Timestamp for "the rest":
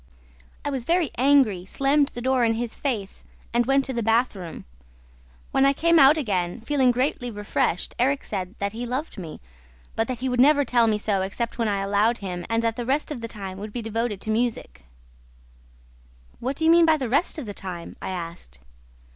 12.77-13.11, 16.97-17.37